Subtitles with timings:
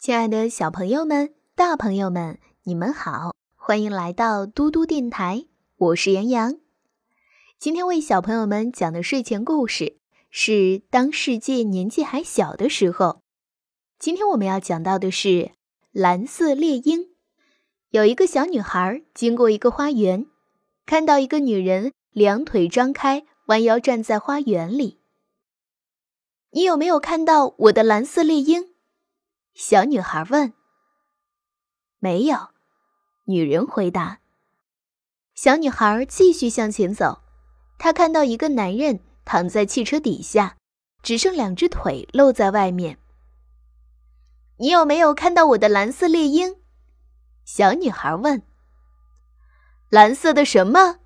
[0.00, 6.54] 亲爱的小朋友们、大朋友们，你们好，欢迎来到嘟嘟电台，我是杨洋。
[7.58, 9.98] 今天为小朋友们讲的睡前故事
[10.30, 10.52] 是
[10.88, 13.06] 《当世界年纪还小的时候》。
[13.98, 15.50] 今天我们要讲到的是
[15.90, 17.08] 蓝色猎鹰。
[17.90, 20.26] 有一个小女孩经过一个花园，
[20.86, 25.00] 看到一个女人两腿张开，弯腰站在花园里。
[26.52, 28.68] 你有没有看到我的蓝色猎鹰？
[29.60, 30.52] 小女孩问。
[31.98, 32.50] 没有，
[33.24, 34.20] 女人回答。
[35.34, 37.22] 小女孩继续向前走，
[37.76, 40.56] 她看到一个男人躺在汽车底下，
[41.02, 43.00] 只剩两只腿露在外面。
[44.58, 46.54] 你有没有看到我的蓝色猎鹰？
[47.44, 48.40] 小女孩问。
[49.90, 51.00] 蓝色的什么？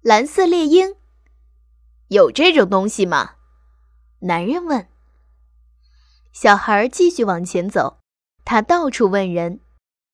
[0.00, 0.96] 蓝色猎鹰。
[2.08, 3.32] 有这种东西吗？
[4.20, 4.88] 男人问。
[6.34, 7.98] 小孩继续往前走，
[8.44, 9.60] 他到处问人，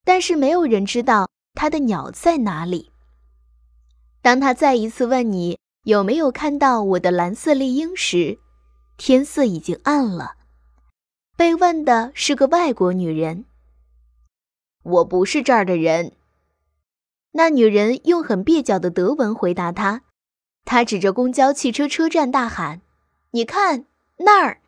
[0.05, 2.93] 但是没有人知道他的鸟在哪里。
[4.21, 8.39] 当他再一次问你有没有看到我的蓝色猎鹰时，
[8.99, 10.37] 天色已经暗了。
[11.39, 13.47] 被问的是个外国女人。
[14.83, 16.13] 我不是这儿的人。
[17.33, 20.03] 那女人用很蹩脚的德文回答他，
[20.67, 22.83] 她指着公交汽车车站大喊
[23.33, 23.87] ：“你看
[24.19, 24.60] 那儿！”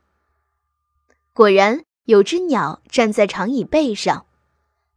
[1.34, 4.26] 果然有只鸟站在长椅背上，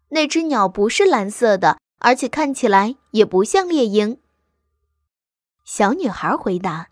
[0.10, 4.20] 那只鸟不是蓝色的，而且看起来也不像猎鹰。
[5.64, 6.90] 小女孩回答。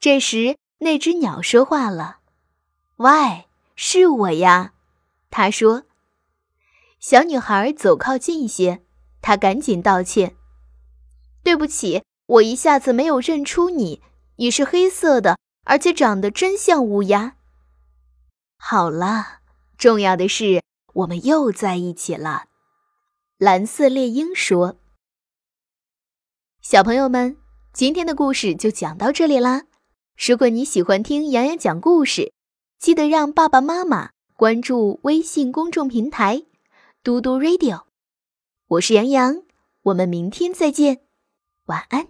[0.00, 2.18] 这时，那只鸟说话了
[2.96, 4.72] ：“喂，是我呀。”
[5.30, 5.84] 他说。
[6.98, 8.82] 小女孩走靠近一些，
[9.22, 10.34] 她赶紧道歉
[11.44, 14.02] ：“对不起，我一下子没有认出你，
[14.36, 17.36] 你是黑色的，而且长得真像乌鸦。”
[18.58, 19.40] 好了，
[19.78, 20.62] 重要的是
[20.94, 22.46] 我们又在一起了。”
[23.38, 24.78] 蓝色猎鹰说。
[26.62, 27.36] “小朋友们，
[27.72, 29.66] 今天的故事就讲到这里啦。
[30.16, 32.32] 如果你喜欢听洋洋讲故事，
[32.78, 36.44] 记得让爸爸妈妈关注微信公众平台
[37.04, 37.84] ‘嘟嘟 Radio’。
[38.68, 39.42] 我是杨洋，
[39.82, 41.02] 我们明天再见，
[41.66, 42.08] 晚安。”